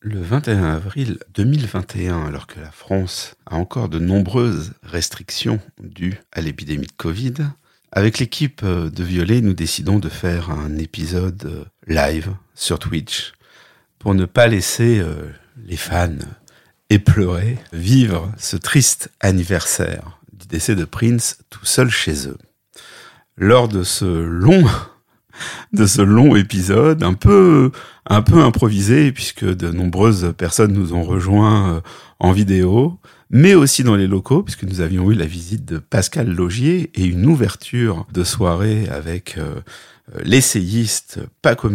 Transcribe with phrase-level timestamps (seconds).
[0.00, 6.40] Le 21 avril 2021, alors que la France a encore de nombreuses restrictions dues à
[6.40, 7.34] l'épidémie de Covid,
[7.90, 13.32] avec l'équipe de Violet, nous décidons de faire un épisode live sur Twitch
[13.98, 15.14] pour ne pas laisser euh,
[15.64, 16.14] les fans
[16.90, 22.38] éplorés vivre ce triste anniversaire du décès de Prince tout seul chez eux.
[23.36, 24.64] Lors de ce long
[25.72, 27.70] de ce long épisode, un peu,
[28.06, 31.80] un peu improvisé, puisque de nombreuses personnes nous ont rejoints euh,
[32.18, 32.98] en vidéo,
[33.30, 37.04] mais aussi dans les locaux, puisque nous avions eu la visite de Pascal Logier et
[37.04, 39.60] une ouverture de soirée avec euh,
[40.24, 41.68] l'essayiste Paco.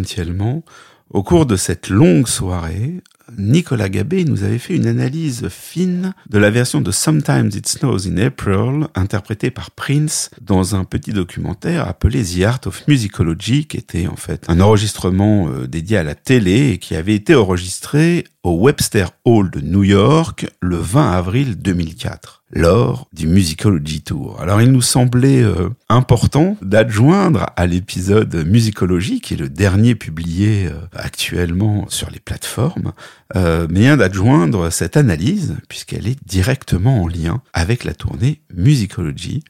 [1.13, 3.03] Au cours de cette longue soirée,
[3.37, 8.07] Nicolas Gabé nous avait fait une analyse fine de la version de Sometimes It Snows
[8.07, 13.77] in April, interprétée par Prince dans un petit documentaire appelé The Art of Musicology, qui
[13.77, 18.23] était en fait un enregistrement euh, dédié à la télé et qui avait été enregistré
[18.43, 24.39] au Webster Hall de New York le 20 avril 2004 lors du Musicology Tour.
[24.39, 30.67] Alors il nous semblait euh, important d'adjoindre à l'épisode Musicology, qui est le dernier publié
[30.67, 32.91] euh, actuellement sur les plateformes,
[33.35, 39.43] euh, mais d'adjoindre cette analyse, puisqu'elle est directement en lien avec la tournée Musicology.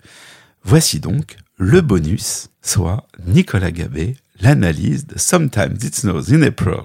[0.63, 6.83] Voici donc le bonus, soit Nicolas Gabé, l'analyse de Sometimes It Snows in April.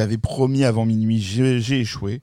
[0.00, 2.22] J'avais promis avant minuit, j'ai échoué.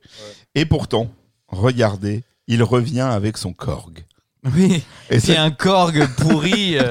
[0.56, 1.12] Et pourtant,
[1.48, 4.04] regardez, il revient avec son Korg.
[4.56, 6.80] Oui, et c'est un Korg pourri.
[6.80, 6.90] Euh.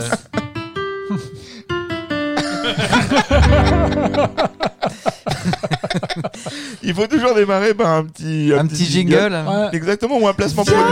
[6.84, 9.36] il faut toujours démarrer par un petit un, petit, jingle,
[9.72, 10.84] exactement ou un placement produit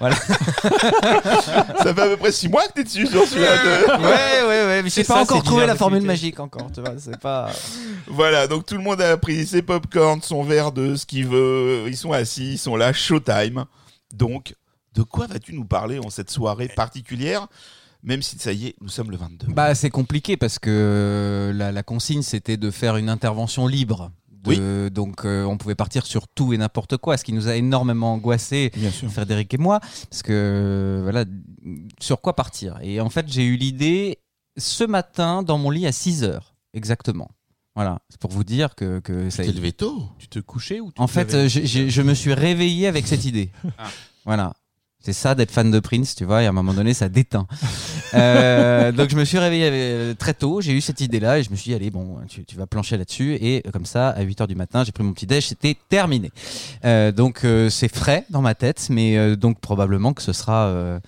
[0.00, 0.16] Voilà.
[0.16, 3.98] ça fait à peu près 6 mois que t'es dessus sur celui-là.
[3.98, 4.82] Ouais, ouais, ouais.
[4.82, 6.70] Mais j'ai pas encore trouvé la formule magique encore.
[6.72, 7.50] Tu vois, c'est pas.
[8.06, 11.84] Voilà, donc tout le monde a pris ses popcorn, son verre de ce qu'il veut.
[11.88, 13.64] Ils sont assis, ils sont là, showtime.
[14.14, 14.54] Donc,
[14.94, 17.48] de quoi vas-tu nous parler en cette soirée particulière?
[18.04, 19.48] Même si ça y est, nous sommes le 22.
[19.48, 24.12] Bah, c'est compliqué parce que la, la consigne c'était de faire une intervention libre
[24.46, 24.90] oui.
[24.90, 28.14] Donc euh, on pouvait partir sur tout et n'importe quoi, ce qui nous a énormément
[28.14, 28.70] angoissé,
[29.10, 31.24] Frédéric et moi, parce que voilà,
[32.00, 32.78] sur quoi partir.
[32.82, 34.18] Et en fait, j'ai eu l'idée
[34.56, 37.30] ce matin dans mon lit à 6 heures, exactement.
[37.74, 39.44] Voilà, c'est pour vous dire que, que ça.
[39.44, 40.02] Tu t'es levé tôt?
[40.18, 43.50] Tu te couchais ou tu En fait, je me suis réveillé avec cette idée.
[43.78, 43.88] Ah.
[44.24, 44.52] Voilà.
[45.00, 47.46] C'est ça d'être fan de Prince, tu vois, et à un moment donné, ça déteint.
[48.14, 51.50] euh, donc je me suis réveillé euh, très tôt, j'ai eu cette idée-là, et je
[51.50, 54.46] me suis dit, allez, bon, tu, tu vas plancher là-dessus, et comme ça, à 8h
[54.48, 56.30] du matin, j'ai pris mon petit déj, c'était terminé.
[56.84, 61.00] Euh, donc euh, c'est frais dans ma tête, mais euh, donc probablement que ce sera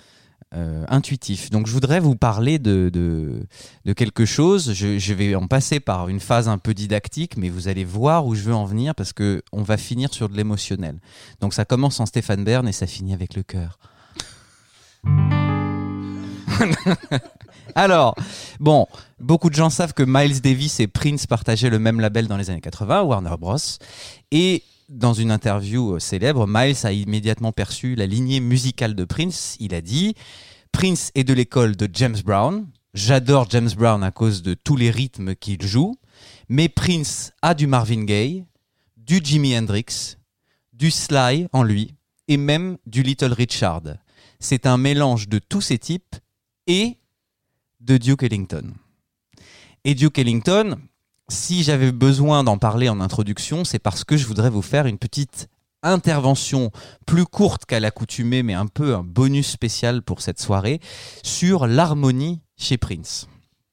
[0.53, 1.49] euh, intuitif.
[1.51, 4.73] Donc je voudrais vous parler de, de, quelque chose.
[4.73, 8.35] Je, vais en passer par une phase un peu didactique, mais vous allez voir où
[8.35, 10.99] je veux en venir parce que on va finir sur de l'émotionnel.
[11.41, 13.79] Donc ça commence en Stéphane Bern et ça finit avec le cœur.
[17.77, 18.17] Alors,
[18.59, 18.89] bon,
[19.21, 22.51] beaucoup de gens savent que Miles Davis et Prince partageaient le même label dans les
[22.51, 23.57] années 80, Warner Bros.
[24.33, 29.57] Et dans une interview euh, célèbre, Miles a immédiatement perçu la lignée musicale de Prince.
[29.61, 30.15] Il a dit
[30.73, 32.67] Prince est de l'école de James Brown.
[32.93, 35.95] J'adore James Brown à cause de tous les rythmes qu'il joue.
[36.49, 38.45] Mais Prince a du Marvin Gaye,
[38.97, 40.17] du Jimi Hendrix,
[40.73, 41.95] du Sly en lui
[42.27, 43.83] et même du Little Richard.
[44.41, 46.17] C'est un mélange de tous ces types
[46.67, 46.99] et
[47.81, 48.73] de Duke Ellington.
[49.85, 50.77] Et Duke Ellington,
[51.31, 54.99] si j'avais besoin d'en parler en introduction, c'est parce que je voudrais vous faire une
[54.99, 55.49] petite
[55.83, 56.71] intervention
[57.07, 60.81] plus courte qu'à l'accoutumée, mais un peu un bonus spécial pour cette soirée,
[61.23, 63.29] sur l'harmonie chez Prince.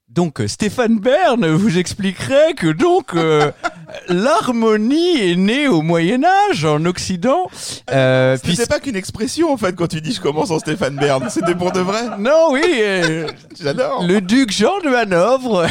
[0.07, 3.51] Donc euh, Stéphane Bern vous expliquerait que donc euh,
[4.07, 7.47] l'harmonie est née au Moyen Âge en Occident.
[7.91, 10.95] Euh, puis c'est pas qu'une expression en fait quand tu dis je commence en Stéphane
[10.95, 12.17] Bern, c'était pour de vrai.
[12.19, 13.27] Non oui, euh,
[13.59, 14.03] j'adore.
[14.07, 15.65] Le duc Jean de Hanovre.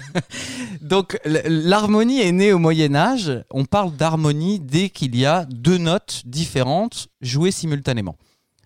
[0.80, 3.32] donc l'harmonie est née au Moyen Âge.
[3.50, 8.16] On parle d'harmonie dès qu'il y a deux notes différentes jouées simultanément.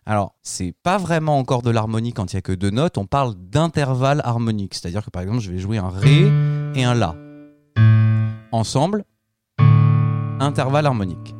[0.08, 3.06] Alors, c'est pas vraiment encore de l'harmonie quand il y a que deux notes, on
[3.06, 6.30] parle d'intervalle harmonique, c'est-à-dire que par exemple, je vais jouer un ré
[6.76, 7.16] et un la.
[8.56, 9.04] Ensemble,
[10.40, 11.34] intervalle harmonique.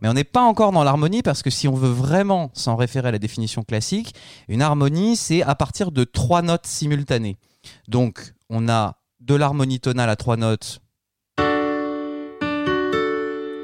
[0.00, 3.08] Mais on n'est pas encore dans l'harmonie parce que si on veut vraiment s'en référer
[3.08, 4.14] à la définition classique,
[4.48, 7.36] une harmonie, c'est à partir de trois notes simultanées.
[7.88, 10.80] Donc, on a de l'harmonie tonale à trois notes.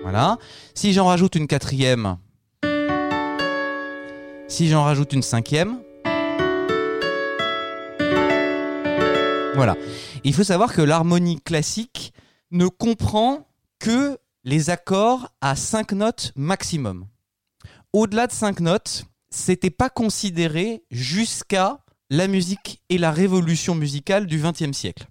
[0.02, 0.38] Voilà.
[0.74, 2.16] Si j'en rajoute une quatrième,
[4.48, 5.78] si j'en rajoute une cinquième,
[9.54, 9.76] voilà.
[10.24, 12.11] Il faut savoir que l'harmonie classique
[12.52, 17.06] ne comprend que les accords à 5 notes maximum.
[17.92, 21.78] Au-delà de 5 notes, c'était pas considéré jusqu'à
[22.10, 25.06] la musique et la révolution musicale du XXe siècle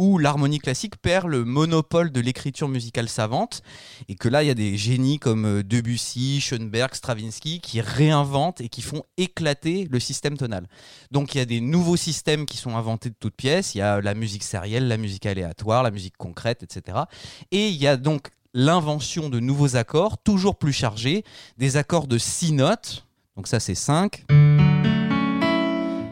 [0.00, 3.62] où l'harmonie classique perd le monopole de l'écriture musicale savante,
[4.08, 8.62] et que là, il y a des génies comme euh, Debussy, Schoenberg, Stravinsky qui réinventent
[8.62, 10.66] et qui font éclater le système tonal.
[11.10, 13.82] Donc il y a des nouveaux systèmes qui sont inventés de toutes pièces, il y
[13.82, 17.00] a la musique sérielle, la musique aléatoire, la musique concrète, etc.
[17.50, 21.24] Et il y a donc l'invention de nouveaux accords, toujours plus chargés,
[21.58, 23.06] des accords de six notes,
[23.36, 24.24] donc ça c'est 5.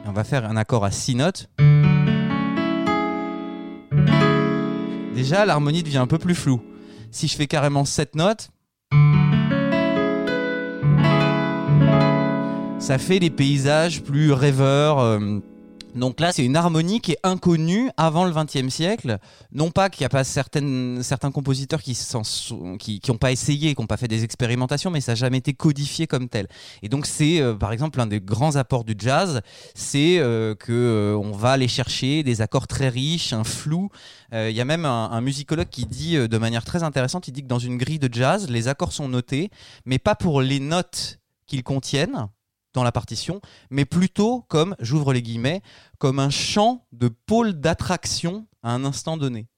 [0.05, 1.49] On va faire un accord à six notes.
[5.19, 6.63] Déjà l'harmonie devient un peu plus floue.
[7.11, 8.51] Si je fais carrément 7 notes,
[12.79, 15.01] ça fait des paysages plus rêveurs.
[15.01, 15.41] Euh,
[15.99, 19.19] donc là, c'est une harmonie qui est inconnue avant le XXe siècle.
[19.53, 23.75] Non pas qu'il n'y a pas certaines, certains compositeurs qui n'ont qui, qui pas essayé,
[23.75, 26.47] qui n'ont pas fait des expérimentations, mais ça n'a jamais été codifié comme tel.
[26.83, 29.41] Et donc c'est, euh, par exemple, un des grands apports du jazz,
[29.75, 33.91] c'est euh, euh, va aller chercher des accords très riches, un flou.
[34.33, 37.49] Il y a même un musicologue qui dit de manière très intéressante, il dit que
[37.49, 39.51] dans une grille de jazz, les accords sont notés,
[39.87, 42.29] mais pas pour les notes qu'ils contiennent,
[42.75, 45.63] dans la partition, mais plutôt comme, j'ouvre les guillemets,
[45.99, 49.49] comme un champ de pôle d'attraction à un instant donné.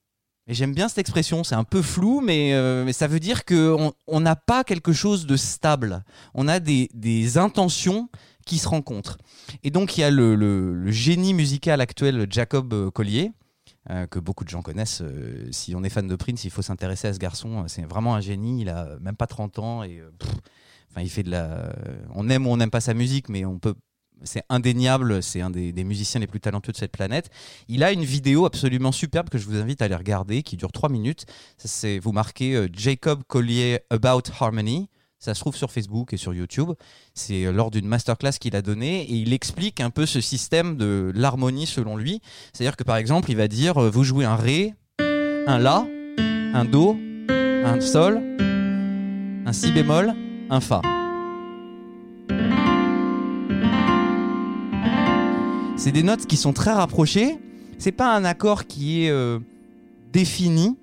[0.47, 4.19] Et j'aime bien cette expression, c'est un peu flou, mais, euh, ça veut dire qu'on
[4.19, 6.03] n'a pas quelque chose de stable.
[6.33, 8.09] On a des, intentions
[8.45, 9.17] qui se rencontrent.
[9.63, 13.31] Et donc il y a le, génie musical actuel Jacob Collier,
[13.89, 15.01] euh, que beaucoup de gens connaissent.
[15.01, 17.63] Euh, si on est fan de Prince, il faut s'intéresser à ce garçon.
[17.67, 20.01] C'est vraiment un génie, il a même pas 30 ans et...
[20.91, 21.73] Enfin, il fait de la.
[22.13, 23.75] On aime ou on n'aime pas sa musique, mais on peut.
[24.23, 27.31] C'est indéniable, c'est un des, musiciens les plus talentueux de cette planète.
[27.67, 30.71] Il a une vidéo absolument superbe que je vous invite à aller regarder, qui dure
[30.71, 31.25] 3 minutes.
[31.57, 34.89] C'est vous marquez euh, Jacob Collier About Harmony.
[35.17, 36.71] Ça se trouve sur Facebook et sur YouTube.
[37.15, 40.77] C'est euh, lors d'une masterclass qu'il a donnée et il explique un peu ce système
[40.77, 42.21] de l'harmonie selon lui.
[42.53, 45.87] C'est-à-dire que par exemple, il va dire euh, vous jouez un ré, un la,
[46.17, 46.95] un do,
[47.29, 48.21] un sol,
[49.45, 50.13] un si bémol,
[50.51, 50.81] un Fa.
[55.77, 57.39] C'est des notes qui sont très rapprochées.
[57.79, 59.39] C'est pas un accord qui est euh,
[60.11, 60.77] défini,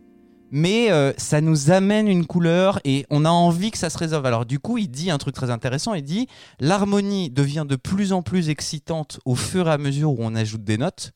[0.51, 4.25] mais euh, ça nous amène une couleur et on a envie que ça se résolve.
[4.25, 5.93] Alors du coup, il dit un truc très intéressant.
[5.95, 6.27] Il dit
[6.59, 10.65] l'harmonie devient de plus en plus excitante au fur et à mesure où on ajoute
[10.65, 11.13] des notes,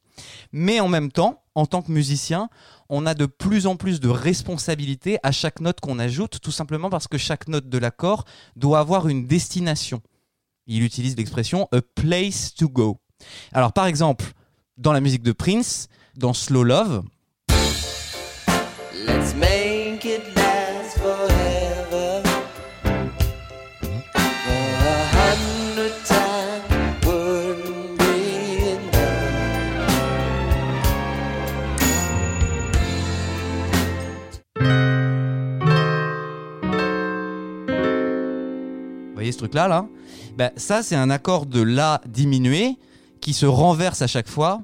[0.53, 2.49] mais en même temps, en tant que musicien,
[2.89, 6.91] on a de plus en plus de responsabilités à chaque note qu'on ajoute, tout simplement
[6.91, 8.25] parce que chaque note de l'accord
[8.57, 10.03] doit avoir une destination.
[10.67, 12.99] Il utilise l'expression a place to go.
[13.53, 14.33] Alors par exemple,
[14.77, 17.03] dans la musique de Prince, dans Slow Love,
[39.31, 39.87] ce truc-là, là,
[40.37, 42.77] ben, ça, c'est un accord de La diminué
[43.21, 44.63] qui se renverse à chaque fois.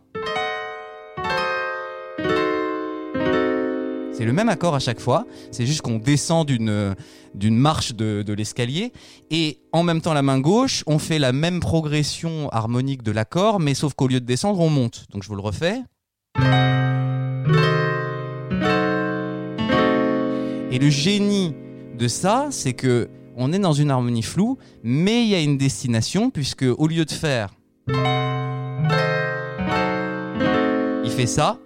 [4.13, 6.97] C'est le même accord à chaque fois, c'est juste qu'on descend d'une,
[7.37, 8.93] d'une marche de l'escalier,
[9.31, 13.61] et en même temps la main gauche, on fait la même progression harmonique de l'accord,
[13.61, 15.05] mais sauf qu'au lieu de descendre, on monte.
[15.13, 15.83] Donc je vous le refais.
[20.71, 21.55] Et le génie
[21.97, 25.57] de ça, c'est que on est dans une harmonie floue, mais il y a une
[25.57, 27.55] destination, puisque au lieu de faire.
[31.05, 31.59] Il fait ça.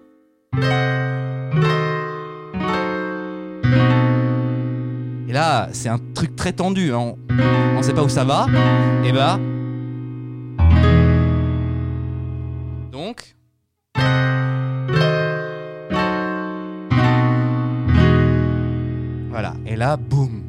[5.28, 6.92] Et là, c'est un truc très tendu.
[6.92, 7.14] Hein.
[7.30, 8.46] On ne sait pas où ça va.
[9.02, 9.40] Et bah.
[12.92, 13.34] Donc.
[19.30, 19.54] Voilà.
[19.64, 20.41] Et là, boum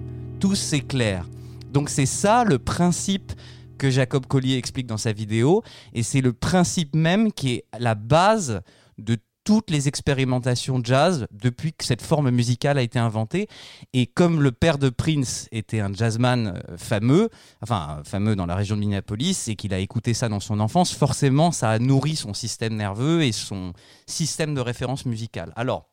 [0.44, 1.26] tout s'éclaire.
[1.72, 3.32] Donc c'est ça le principe
[3.78, 7.96] que Jacob Collier explique dans sa vidéo, et c'est le principe même qui est la
[7.96, 8.60] base
[8.98, 13.48] de toutes les expérimentations jazz depuis que cette forme musicale a été inventée.
[13.94, 17.30] Et comme le père de Prince était un jazzman euh, fameux,
[17.62, 20.92] enfin fameux dans la région de Minneapolis, et qu'il a écouté ça dans son enfance,
[20.92, 23.72] forcément ça a nourri son système nerveux et son
[24.08, 25.54] système de référence musicale.
[25.56, 25.90] Alors,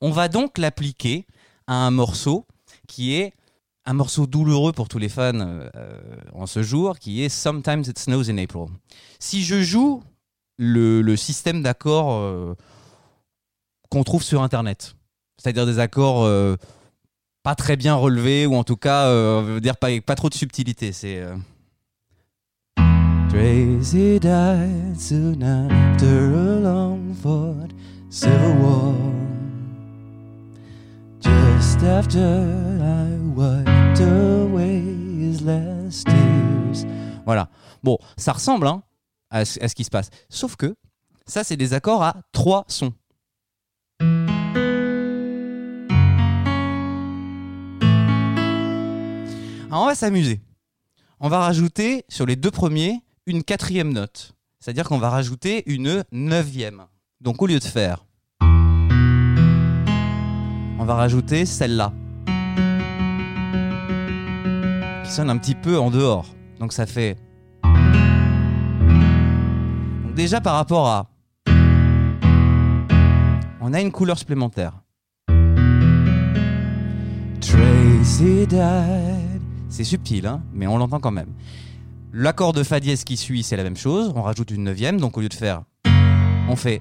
[0.00, 1.28] on va donc l'appliquer
[1.68, 2.48] à un morceau
[2.88, 3.34] qui est
[3.84, 5.68] un morceau douloureux pour tous les fans euh,
[6.32, 8.66] en ce jour, qui est Sometimes It Snows in April.
[9.18, 10.02] Si je joue
[10.58, 12.54] le, système d'accords euh,
[13.90, 14.94] qu'on trouve sur Internet,
[15.36, 16.56] c'est-à-dire des accords euh,
[17.42, 19.10] pas très bien relevés, ou en tout cas,
[19.58, 21.24] dire pas, trop de subtilité, c'est...
[37.26, 37.48] Voilà.
[37.82, 38.82] Bon, ça ressemble hein,
[39.30, 40.10] à, à ce qui se passe.
[40.28, 40.74] Sauf que
[41.26, 42.92] ça, c'est des accords à trois sons.
[49.70, 50.40] Alors, on va s'amuser.
[51.20, 54.32] On va rajouter sur les deux premiers une quatrième note.
[54.58, 56.86] C'est-à-dire qu'on va rajouter une neuvième.
[57.20, 58.04] Donc au lieu de faire,
[58.40, 58.44] on
[60.84, 61.92] va rajouter celle-là.
[65.04, 66.26] Qui sonne un petit peu en dehors.
[66.62, 67.16] Donc ça fait...
[70.14, 71.10] Déjà par rapport à...
[73.60, 74.80] On a une couleur supplémentaire.
[77.40, 78.46] Tracy.
[79.70, 81.32] C'est subtil, hein, mais on l'entend quand même.
[82.12, 84.12] L'accord de Fa dièse qui suit, c'est la même chose.
[84.14, 85.64] On rajoute une neuvième, donc au lieu de faire,
[86.48, 86.80] on fait.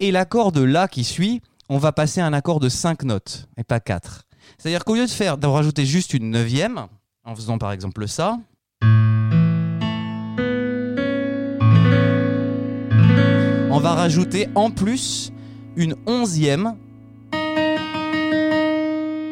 [0.00, 3.48] Et l'accord de La qui suit, on va passer à un accord de 5 notes,
[3.56, 4.24] et pas 4.
[4.58, 6.88] C'est-à-dire qu'au lieu de faire, de rajouter juste une neuvième,
[7.24, 8.38] en faisant par exemple ça,
[13.70, 15.32] on va rajouter en plus
[15.76, 16.74] une onzième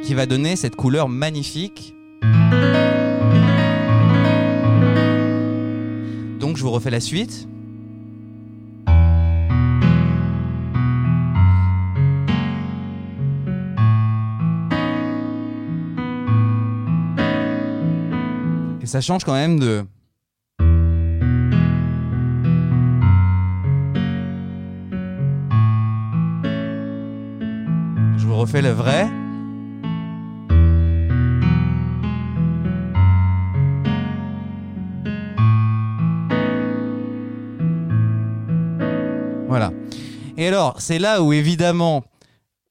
[0.04, 1.92] qui va donner cette couleur magnifique.
[6.38, 7.48] Donc je vous refais la suite.
[18.86, 19.84] Ça change quand même de...
[28.16, 29.08] Je vous refais le vrai.
[39.48, 39.72] Voilà.
[40.36, 42.04] Et alors, c'est là où évidemment,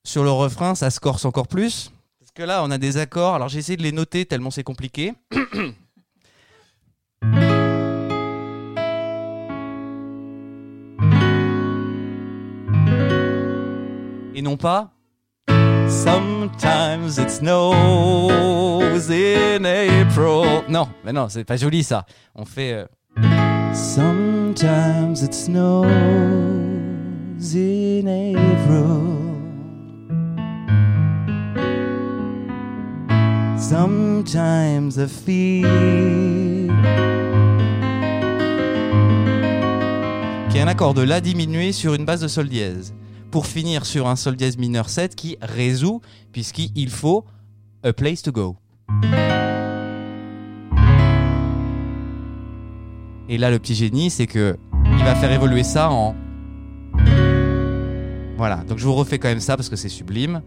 [0.06, 1.92] sur le refrain, ça se corse encore plus.
[2.20, 3.36] Parce que là, on a des accords.
[3.36, 5.14] Alors, j'ai essayé de les noter tellement c'est compliqué.
[14.38, 14.92] Et non pas.
[15.88, 20.64] Sometimes it snows in April.
[20.68, 22.06] Non, mais non, c'est pas joli ça.
[22.36, 22.74] On fait.
[22.74, 22.86] euh,
[23.74, 25.86] Sometimes it snows
[27.56, 29.16] in April.
[33.66, 36.70] Sometimes I feel.
[40.50, 42.94] Qui est un accord de La diminué sur une base de Sol dièse.
[43.36, 46.00] Pour finir sur un Sol dièse mineur 7 qui résout,
[46.32, 47.26] puisqu'il faut
[47.84, 48.56] A Place to Go.
[53.28, 56.16] Et là, le petit génie, c'est que il va faire évoluer ça en.
[58.38, 58.64] Voilà.
[58.70, 60.42] Donc je vous refais quand même ça parce que c'est sublime.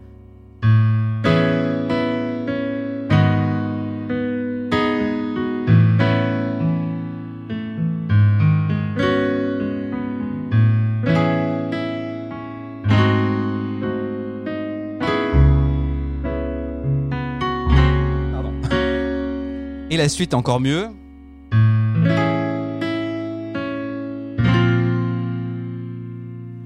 [20.09, 20.88] Suite encore mieux.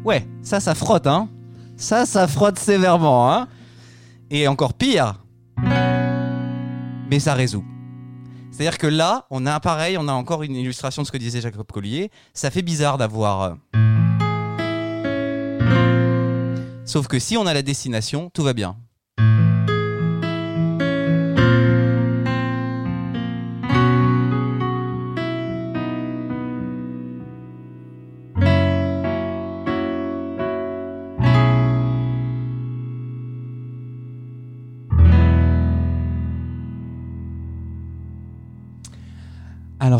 [0.04, 1.28] Ouais, ça, ça frotte, hein.
[1.76, 3.48] Ça, ça frotte sévèrement, hein.
[4.30, 5.22] Et encore pire,
[7.10, 7.64] mais ça résout.
[8.50, 11.40] C'est-à-dire que là, on a pareil, on a encore une illustration de ce que disait
[11.40, 12.10] Jacob Collier.
[12.34, 13.42] Ça fait bizarre d'avoir.
[13.42, 13.54] euh,
[16.84, 18.76] Sauf que si on a la destination, tout va bien.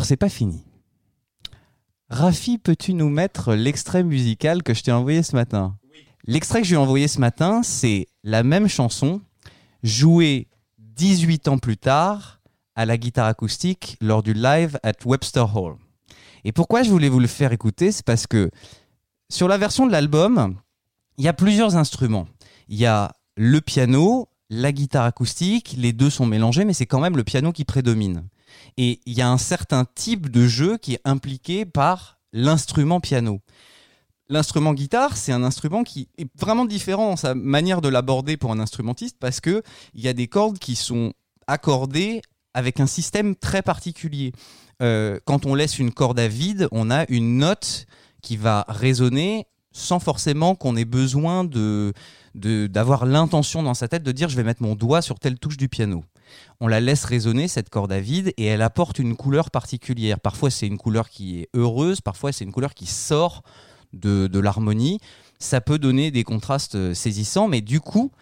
[0.03, 0.65] Alors, c'est pas fini.
[2.09, 5.77] Rafi, peux-tu nous mettre l'extrait musical que je t'ai envoyé ce matin?
[6.25, 9.21] L'extrait que je lui ai envoyé ce matin, c'est la même chanson
[9.85, 12.41] jouée 18 ans plus tard
[12.75, 15.77] à la guitare acoustique lors du live at Webster Hall.
[16.43, 18.51] Et pourquoi je voulais vous le faire écouter C'est parce que
[19.31, 20.57] sur la version de l'album,
[21.17, 22.27] il y a plusieurs instruments.
[22.67, 26.99] Il y a le piano, la guitare acoustique, les deux sont mélangés, mais c'est quand
[26.99, 28.25] même le piano qui prédomine.
[28.77, 33.41] Et il y a un certain type de jeu qui est impliqué par l'instrument piano.
[34.29, 38.51] L'instrument guitare, c'est un instrument qui est vraiment différent dans sa manière de l'aborder pour
[38.53, 39.63] un instrumentiste parce que
[39.95, 41.13] il y a des cordes qui sont
[41.47, 42.23] accordées
[42.55, 44.33] avec un système très particulier.
[44.81, 47.87] Euh, quand on laisse une corde à vide, on a une note
[48.23, 51.93] qui va résonner sans forcément qu'on ait besoin de
[52.35, 55.59] d'avoir l'intention dans sa tête de dire je vais mettre mon doigt sur telle touche
[55.59, 56.03] du piano.
[56.61, 60.21] On la laisse résonner cette corde à vide et elle apporte une couleur particulière.
[60.21, 63.43] Parfois c'est une couleur qui est heureuse, parfois c'est une couleur qui sort
[63.93, 65.01] de, de l'harmonie.
[65.39, 68.13] Ça peut donner des contrastes euh, saisissants, mais du coup,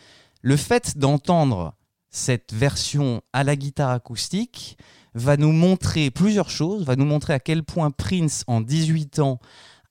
[0.42, 1.74] le fait d'entendre
[2.10, 4.76] cette version à la guitare acoustique
[5.14, 9.38] va nous montrer plusieurs choses, va nous montrer à quel point Prince, en 18 ans,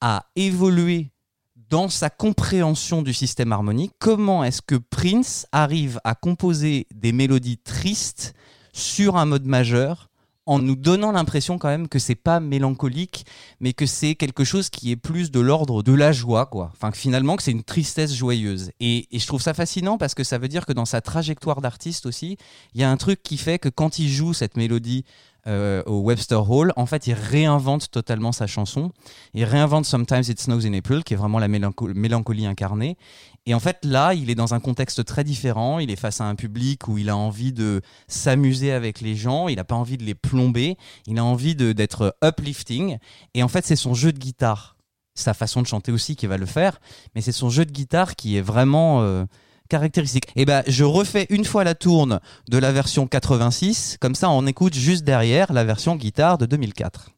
[0.01, 1.11] a évolué
[1.69, 3.91] dans sa compréhension du système harmonique.
[3.99, 8.33] Comment est-ce que Prince arrive à composer des mélodies tristes
[8.73, 10.09] sur un mode majeur
[10.49, 13.23] en nous donnant l'impression quand même que c'est pas mélancolique,
[13.59, 16.71] mais que c'est quelque chose qui est plus de l'ordre de la joie, quoi.
[16.73, 18.71] Enfin, finalement, que c'est une tristesse joyeuse.
[18.79, 22.07] Et, je trouve ça fascinant parce que ça veut dire que dans sa trajectoire d'artiste
[22.07, 22.37] aussi,
[22.73, 25.05] il y a un truc qui fait que quand il joue cette mélodie
[25.47, 28.91] euh, au Webster Hall, en fait, il réinvente totalement sa chanson.
[29.33, 32.97] Il réinvente Sometimes It Snows in April, qui est vraiment la mélancolie incarnée.
[33.45, 35.79] Et en fait, là, il est dans un contexte très différent.
[35.79, 39.47] Il est face à un public où il a envie de s'amuser avec les gens.
[39.47, 40.77] Il n'a pas envie de les plomber.
[41.07, 42.97] Il a envie d'être uplifting.
[43.33, 44.77] Et en fait, c'est son jeu de guitare,
[45.15, 46.79] sa façon de chanter aussi qui va le faire.
[47.15, 49.25] Mais c'est son jeu de guitare qui est vraiment euh,
[49.69, 50.25] caractéristique.
[50.35, 53.97] Et eh ben, je refais une fois la tourne de la version 86.
[54.01, 57.11] Comme ça, on écoute juste derrière la version guitare de 2004.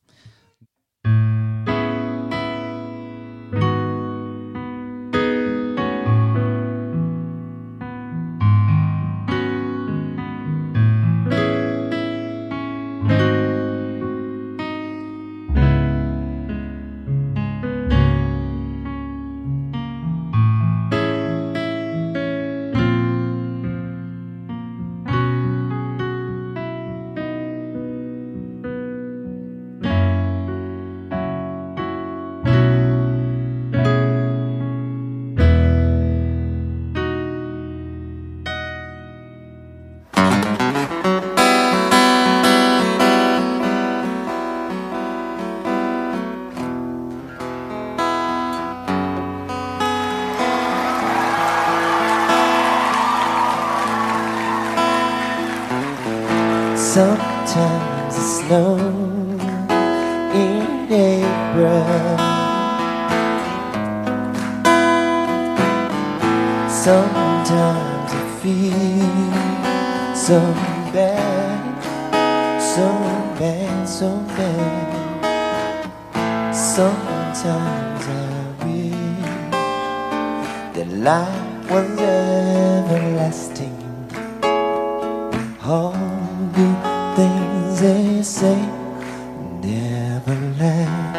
[89.63, 91.17] Never last.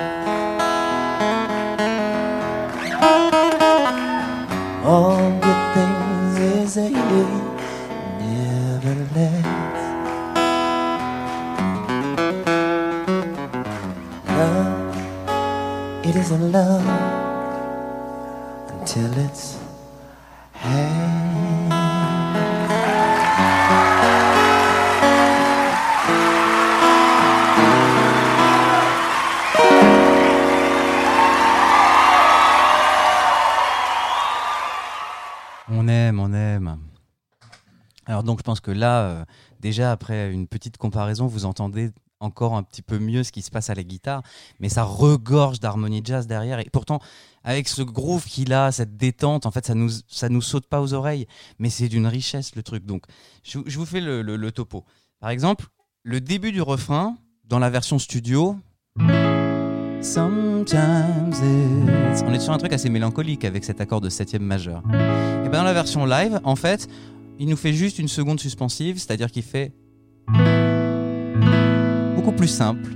[4.85, 6.91] All good things they say
[8.21, 9.83] never last.
[14.29, 14.97] Love,
[16.05, 16.87] it isn't love
[18.71, 19.62] until it's
[38.53, 39.25] pense que là, euh,
[39.61, 43.51] déjà après une petite comparaison, vous entendez encore un petit peu mieux ce qui se
[43.51, 44.23] passe à la guitare,
[44.61, 46.59] mais ça regorge d'harmonie jazz derrière.
[46.59, 47.01] Et pourtant,
[47.45, 50.83] avec ce groove qu'il a, cette détente, en fait, ça nous, ça nous saute pas
[50.83, 51.27] aux oreilles,
[51.59, 52.85] mais c'est d'une richesse le truc.
[52.85, 53.05] Donc,
[53.43, 54.85] je, vous fais le, topo.
[55.19, 55.69] Par exemple,
[56.03, 58.59] le début du refrain, dans la version studio,
[60.03, 61.33] Sometimes
[62.27, 64.83] On est sur un truc assez mélancolique avec cet accord de septième majeur.
[64.93, 66.89] Et bien dans la version live, en fait,
[67.39, 69.73] il nous fait juste une seconde suspensive, c'est-à-dire qu'il fait
[72.15, 72.91] beaucoup plus simple,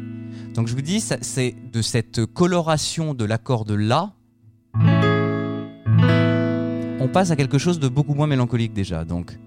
[0.54, 4.12] Donc je vous dis, c'est de cette coloration de l'accord de La,
[7.00, 9.04] on passe à quelque chose de beaucoup moins mélancolique déjà.
[9.04, 9.38] Donc,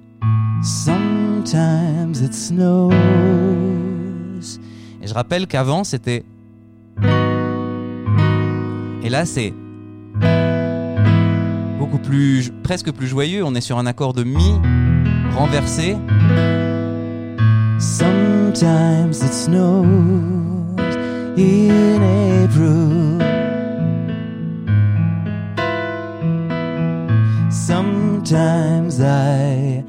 [0.62, 2.91] Sometimes it snows.
[5.02, 6.25] Et je rappelle qu'avant c'était.
[9.02, 9.54] Et là c'est
[11.89, 13.43] beaucoup plus, presque plus joyeux.
[13.43, 14.52] On est sur un accord de mi
[15.36, 15.97] renversé.
[17.80, 19.86] Sometimes it snows
[21.38, 22.02] in
[22.43, 23.19] April.
[27.49, 29.84] Sometimes I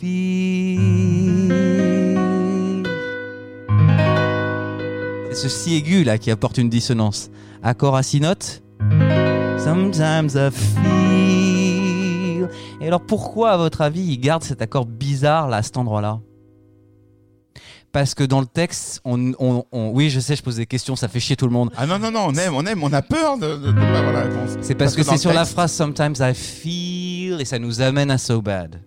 [0.00, 1.52] feel.
[5.30, 7.30] C'est ce si aigu là qui apporte une dissonance.
[7.62, 8.62] Accord à six notes.
[9.66, 12.48] Sometimes I feel.
[12.80, 16.20] Et alors pourquoi, à votre avis, il garde cet accord bizarre là, à cet endroit-là?
[17.90, 20.94] Parce que dans le texte, on, on- on- oui, je sais, je pose des questions,
[20.94, 21.72] ça fait chier tout le monde.
[21.76, 24.12] Ah non, non, non, on aime, on aime, on a peur de ne pas avoir
[24.12, 24.50] la réponse.
[24.60, 28.18] C'est parce, que, c'est sur la phrase Sometimes I feel et ça nous amène à
[28.18, 28.80] So Bad.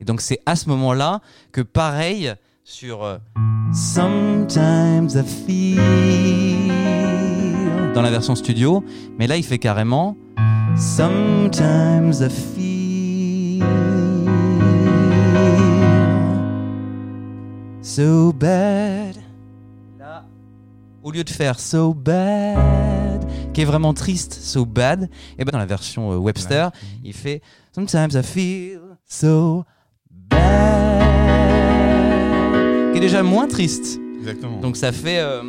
[0.00, 3.18] Et donc c'est à ce moment-là que pareil sur euh,
[3.74, 6.69] Sometimes I feel
[7.94, 8.84] dans la version studio,
[9.18, 10.16] mais là il fait carrément
[10.76, 13.64] Sometimes I feel
[17.82, 19.16] so bad.
[19.98, 20.24] Là,
[21.02, 25.58] au lieu de faire so bad, qui est vraiment triste, so bad, et ben dans
[25.58, 26.70] la version euh, Webster,
[27.02, 27.42] il fait
[27.74, 29.64] Sometimes I feel so
[30.30, 31.02] bad,
[32.92, 34.00] qui est déjà moins triste.
[34.20, 34.60] Exactement.
[34.60, 35.42] Donc ça fait euh,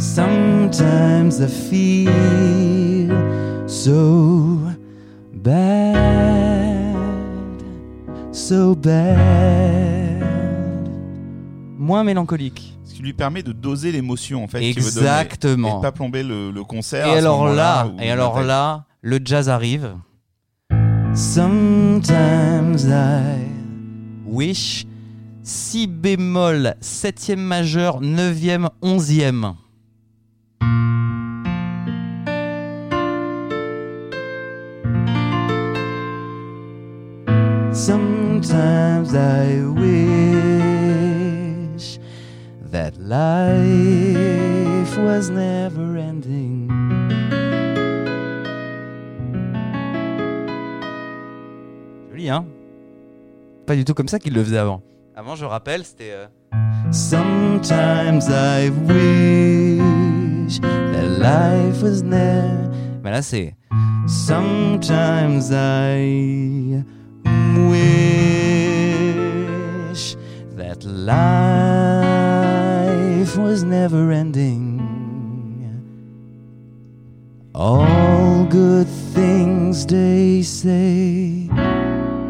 [0.00, 2.08] Sometimes I feel
[3.68, 4.58] so
[5.34, 6.96] bad,
[8.32, 10.24] so bad,
[11.78, 12.78] moins mélancolique.
[12.82, 14.60] Ce qui lui permet de doser l'émotion en fait.
[14.60, 15.68] donner, Exactement.
[15.68, 17.06] Et de pas plomber le, le concert.
[17.06, 19.96] Et à alors là, et alors là, le jazz arrive.
[21.14, 23.44] Sometimes I
[24.24, 24.86] wish
[25.42, 29.56] si bémol septième majeur neuvième onzième.
[37.90, 39.88] Sometimes I wish
[42.70, 46.68] that life was never ending.
[52.10, 52.44] Joli, hein?
[53.66, 54.82] Pas du tout comme ça qu'il le faisait avant.
[55.16, 56.12] Avant, je rappelle, c'était.
[56.12, 56.26] euh,
[56.92, 62.70] Sometimes I wish that life was never.
[63.02, 63.56] Mais là, c'est.
[64.06, 66.84] Sometimes I
[70.56, 72.50] that life
[73.36, 74.80] was never ending.
[77.54, 81.48] All good things they say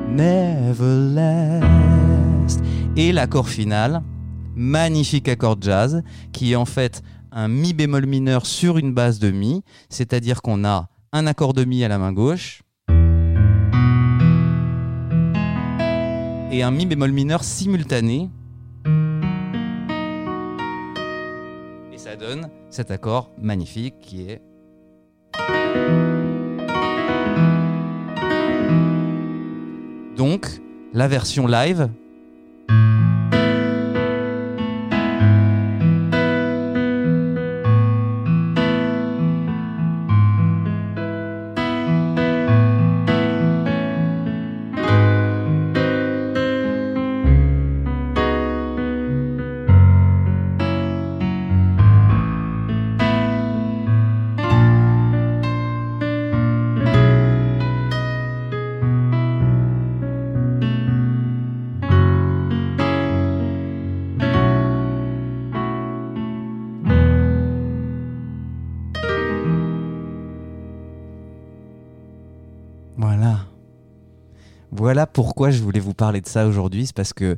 [0.09, 2.61] never last.
[2.96, 4.02] Et l'accord final,
[4.56, 6.02] magnifique accord jazz,
[6.33, 7.02] qui est en fait
[7.33, 11.64] un mi bémol mineur sur une base de mi, c'est-à-dire qu'on a un accord de
[11.64, 12.62] mi à la main gauche
[16.52, 18.28] et un mi bémol mineur simultané.
[21.92, 24.42] Et ça donne cet accord magnifique qui est
[30.16, 30.46] donc
[30.92, 31.88] la version live
[74.81, 76.87] Voilà pourquoi je voulais vous parler de ça aujourd'hui.
[76.87, 77.37] C'est parce que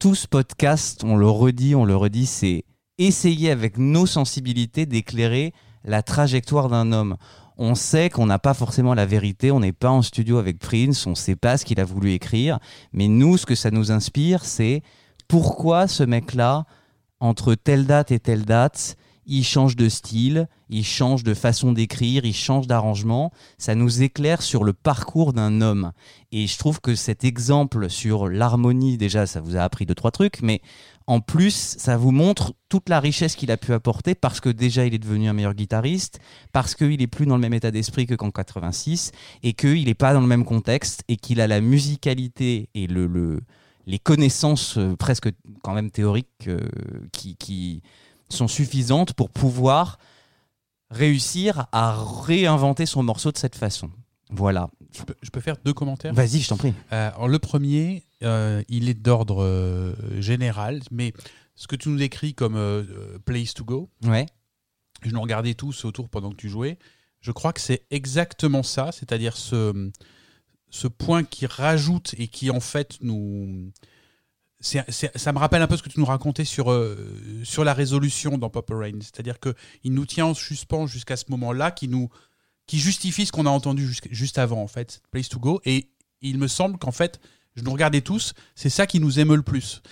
[0.00, 2.64] tout ce podcast, on le redit, on le redit, c'est
[2.98, 5.52] essayer avec nos sensibilités d'éclairer
[5.84, 7.16] la trajectoire d'un homme.
[7.58, 11.06] On sait qu'on n'a pas forcément la vérité, on n'est pas en studio avec Prince,
[11.06, 12.58] on ne sait pas ce qu'il a voulu écrire,
[12.92, 14.82] mais nous, ce que ça nous inspire, c'est
[15.28, 16.64] pourquoi ce mec-là,
[17.20, 18.96] entre telle date et telle date,
[19.28, 23.30] il change de style, il change de façon d'écrire, il change d'arrangement.
[23.58, 25.92] Ça nous éclaire sur le parcours d'un homme.
[26.32, 30.10] Et je trouve que cet exemple sur l'harmonie, déjà, ça vous a appris deux, trois
[30.10, 30.62] trucs, mais
[31.06, 34.86] en plus, ça vous montre toute la richesse qu'il a pu apporter parce que déjà
[34.86, 36.20] il est devenu un meilleur guitariste,
[36.52, 39.12] parce qu'il est plus dans le même état d'esprit que qu'en 86
[39.42, 43.06] et qu'il n'est pas dans le même contexte et qu'il a la musicalité et le,
[43.06, 43.40] le
[43.86, 45.30] les connaissances euh, presque
[45.62, 46.60] quand même théoriques euh,
[47.10, 47.82] qui
[48.30, 49.98] sont suffisantes pour pouvoir
[50.90, 53.90] réussir à réinventer son morceau de cette façon.
[54.30, 54.70] Voilà.
[54.94, 56.74] Je peux, je peux faire deux commentaires Vas-y, je t'en prie.
[56.92, 61.12] Euh, alors, le premier, euh, il est d'ordre euh, général, mais
[61.54, 62.86] ce que tu nous décris comme
[63.24, 64.26] place to go, Ouais.
[65.02, 66.78] je nous regardais tous autour pendant que tu jouais.
[67.20, 69.90] Je crois que c'est exactement ça, c'est-à-dire ce,
[70.70, 73.72] ce point qui rajoute et qui en fait nous.
[74.60, 76.96] Ça me rappelle un peu ce que tu nous racontais sur, euh,
[77.44, 78.98] sur la résolution dans Pop Rain.
[79.00, 82.08] C'est-à-dire qu'il nous tient en suspens jusqu'à ce moment-là, qui, nous,
[82.66, 85.60] qui justifie ce qu'on a entendu juste avant, en fait, cette Place to Go.
[85.64, 85.90] Et
[86.20, 87.20] il me semble qu'en fait,
[87.54, 89.82] je nous regardais tous, c'est ça qui nous émeut le plus.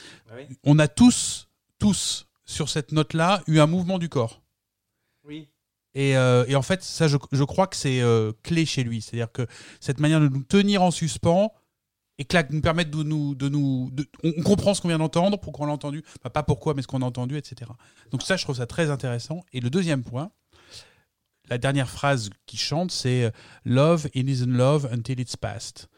[0.64, 1.48] On a tous,
[1.78, 4.42] tous, sur cette note-là, eu un mouvement du corps.
[5.24, 5.48] Oui.
[5.94, 9.00] Et, euh, et en fait, ça, je, je crois que c'est euh, clé chez lui.
[9.00, 9.46] C'est-à-dire que
[9.80, 11.52] cette manière de nous tenir en suspens
[12.18, 13.34] et clac, nous permettre de nous.
[13.34, 16.02] De nous de- on, comprend ce qu'on vient d'entendre, pourquoi on l'a entendu,
[16.32, 17.70] pas pourquoi, mais ce qu'on a entendu, etc.
[18.10, 19.44] Donc, ça, je trouve ça très intéressant.
[19.52, 20.30] Et le deuxième point,
[21.48, 23.30] la dernière phrase qui chante, c'est euh,
[23.64, 25.88] Love, it isn't love until it's past.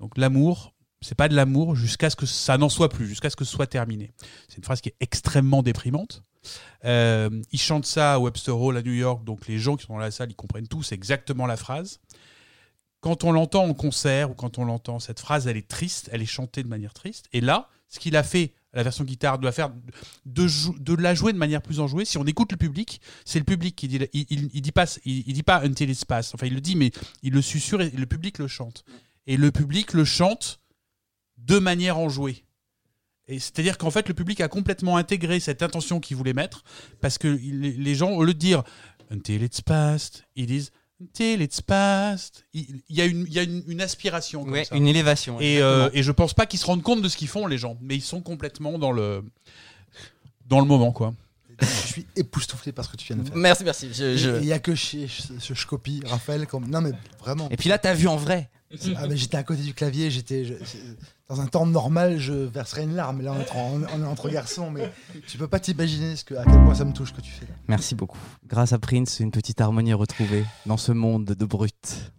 [0.00, 3.36] Donc, l'amour, c'est pas de l'amour jusqu'à ce que ça n'en soit plus, jusqu'à ce
[3.36, 4.12] que ce soit terminé.
[4.48, 6.24] C'est une phrase qui est extrêmement déprimante.
[6.84, 9.94] Euh, il chante ça à Webster Hall à New York, donc les gens qui sont
[9.94, 12.00] dans la salle, ils comprennent tous exactement la phrase.
[13.08, 16.20] Quand on l'entend en concert ou quand on l'entend, cette phrase, elle est triste, elle
[16.20, 17.24] est chantée de manière triste.
[17.32, 19.72] Et là, ce qu'il a fait, la version guitare, la faire,
[20.26, 22.04] de, la jouer de manière plus enjouée.
[22.04, 24.84] Si on écoute le public, c'est le public qui dit, il, il, il dit pas,
[25.06, 26.34] il, il dit pas until it's past.
[26.34, 26.90] Enfin, il le dit, mais
[27.22, 28.84] il le susurre et le public le chante.
[29.26, 30.60] Et le public le chante
[31.38, 32.44] de manière enjouée.
[33.26, 36.62] Et c'est-à-dire qu'en fait, le public a complètement intégré cette intention qu'il voulait mettre,
[37.00, 38.64] parce que les gens, au lieu de dire
[39.10, 42.44] Until it's past, ils disent Until it's past.
[42.52, 44.74] Il il y a une, il y a une, une aspiration comme Ouais, ça.
[44.76, 45.40] une élévation.
[45.40, 47.56] Et, euh, et je pense pas qu'ils se rendent compte de ce qu'ils font, les
[47.58, 49.22] gens, mais ils sont complètement dans le,
[50.46, 51.14] dans le moment, quoi.
[51.60, 53.36] Je suis époustouflé par ce que tu viens de faire.
[53.36, 53.88] Merci, merci.
[53.92, 56.46] je- je- Il n'y a que chez ce, ce je copie, Raphaël.
[56.46, 56.68] Comme...
[56.68, 57.48] Non, mais vraiment.
[57.50, 58.48] Et puis là, t'as vu en vrai.
[58.96, 60.10] Ah, mais j'étais à côté du clavier.
[60.10, 60.78] J'étais je- c'est-
[61.28, 63.20] dans un temps normal, je verserais une larme.
[63.20, 64.90] Là, on est entre, on est entre garçons, mais
[65.26, 67.30] tu peux pas t'imaginer ce que, à quel point ça me touche ce que tu
[67.30, 67.46] fais.
[67.46, 67.54] là.
[67.68, 68.18] Merci beaucoup.
[68.46, 72.12] Grâce à Prince, une petite harmonie retrouvée dans ce monde de brut.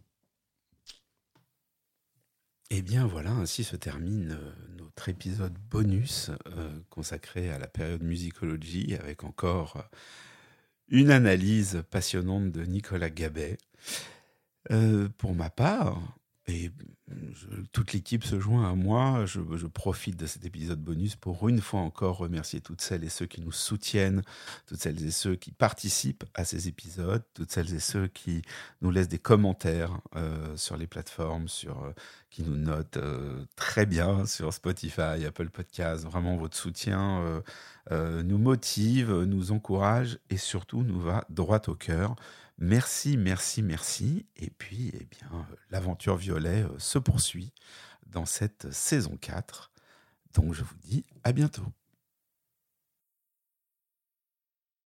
[2.70, 8.04] Eh bien voilà, ainsi se termine euh, notre épisode bonus euh, consacré à la période
[8.04, 9.96] musicologie avec encore euh,
[10.90, 13.58] une analyse passionnante de Nicolas Gabet.
[14.72, 16.00] Euh, pour ma part,
[16.50, 16.72] et
[17.34, 21.62] je- toute l'équipe se joint à moi, je, profite de cet épisode bonus pour une
[21.62, 24.24] fois encore remercier toutes celles et ceux qui nous soutiennent,
[24.66, 28.42] toutes celles et ceux qui participent à ces épisodes, toutes celles et ceux qui
[28.82, 31.92] nous laissent des commentaires euh, sur les plateformes, sur euh,
[32.32, 36.06] qui nous notent euh, très bien sur Spotify, Apple Podcasts.
[36.06, 37.42] Vraiment, votre soutien
[37.92, 42.16] nous motive, nous encourage et surtout nous va droit au cœur.
[42.62, 44.26] Merci, merci, merci.
[44.36, 47.54] Et puis, eh bien, euh, l'aventure violet euh, se poursuit
[48.06, 49.72] dans cette saison 4.
[50.34, 51.66] Donc, je vous dis à bientôt.